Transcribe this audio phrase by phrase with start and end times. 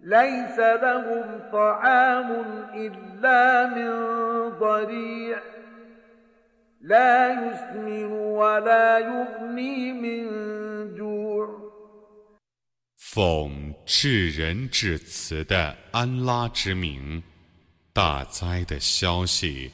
[0.00, 2.28] ليس لهم طعام
[2.74, 3.88] إلا من
[4.58, 5.42] ضريع
[6.80, 11.64] لا يسمن ولا يغني من جوع
[12.96, 17.22] 奉至仁至慈的安拉之名，
[17.92, 19.70] 大灾的消息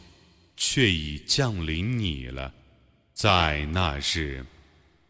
[0.57, 2.53] 却已降临你了。
[3.15, 4.45] 在那日，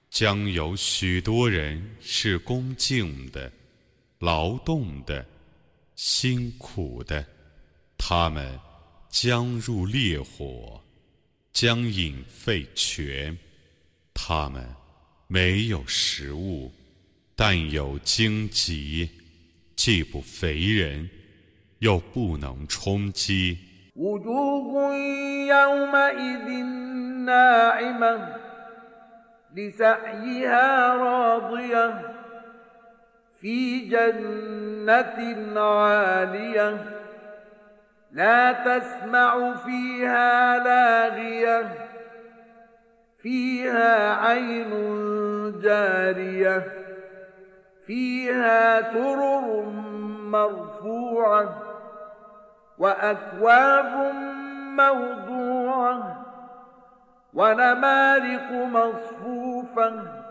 [0.09, 3.51] 将有许多人是恭敬的、
[4.26, 5.24] 劳动的、
[5.96, 7.24] 辛苦的，
[7.96, 8.60] 他们
[9.08, 10.82] 将入烈火，
[11.54, 13.38] 将饮沸泉，
[14.16, 14.68] 他们
[15.28, 16.74] 没有食物。
[17.36, 19.08] 但有荆棘，
[19.76, 21.08] 既不肥人，
[21.80, 23.56] 又不能充饥。
[33.46, 36.78] في جنة عالية
[38.12, 41.72] لا تسمع فيها لاغية
[43.22, 44.72] فيها عين
[45.62, 46.64] جارية
[47.88, 49.62] فيها سرر
[50.22, 51.62] مرفوعة
[52.78, 54.14] وأكواب
[54.78, 56.26] موضوعة
[57.34, 60.25] ونمارق مصفوفة.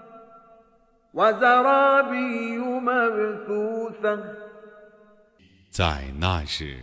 [5.70, 6.80] 在那日，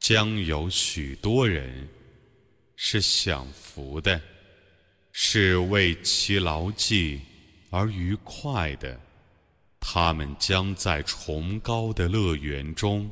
[0.00, 1.88] 将有许多人
[2.74, 4.20] 是享福的，
[5.12, 7.20] 是为其牢记
[7.70, 8.98] 而愉快的。
[9.78, 13.08] 他们将在崇高的乐园中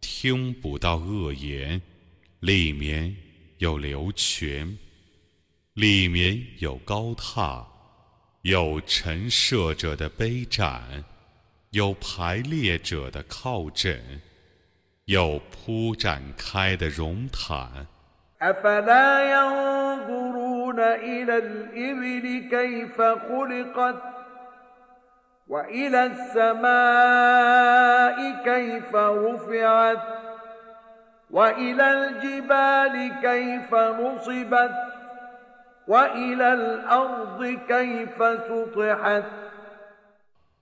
[0.00, 1.80] 听不到恶言，
[2.40, 3.14] 里面
[3.58, 4.76] 有流泉，
[5.74, 7.64] 里面有高塔，
[8.46, 10.80] 有陈设者的杯盏，
[11.70, 14.00] 有排列者的靠枕，
[15.06, 17.68] 有铺展开的绒毯。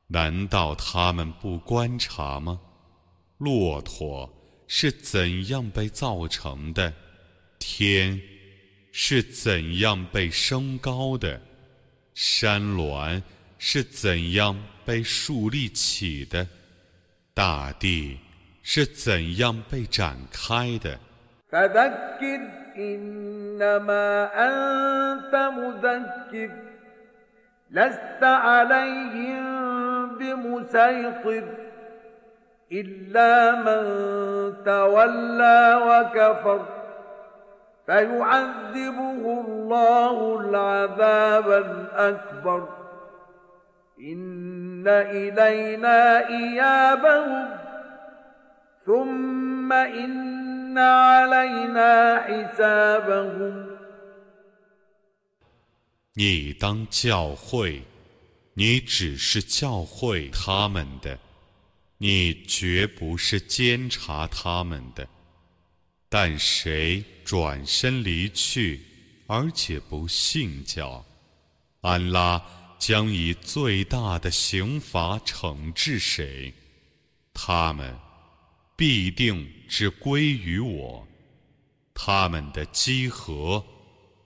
[0.09, 2.61] 难道他们不观察吗
[3.39, 4.31] 骆驼
[4.67, 6.93] 是怎样被造成的
[7.59, 8.21] 天
[8.93, 11.41] 是怎样被升高的
[12.13, 13.23] 山峦
[13.59, 14.55] 是怎样
[14.85, 16.47] 被树立起的
[17.33, 18.19] 大地
[18.63, 21.01] 是怎样被展开的
[22.77, 26.51] إنما أنت مذكر
[27.71, 29.45] لست عليهم
[30.19, 31.45] بمسيطر
[32.73, 33.85] إلا من
[34.65, 36.61] تولى وكفر
[37.87, 42.69] فيعذبه الله العذاب الأكبر.
[44.01, 47.49] إن إلينا إيابهم
[48.87, 53.70] ثم إن علينا حسابهم
[56.14, 57.84] 你当教会，
[58.54, 61.18] 你只是教会他们的，
[61.98, 65.08] 你绝不是监察他们的。
[66.10, 68.82] 但谁转身离去，
[69.28, 71.06] 而且不信教，
[71.82, 72.42] 安拉。
[72.80, 76.54] 将以最大的刑罚惩治谁？
[77.34, 77.94] 他们
[78.77, 81.07] 必定是归于我，
[81.95, 83.65] 他们的积合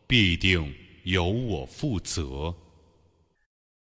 [0.07, 0.75] 必定
[1.05, 2.55] 由我负责。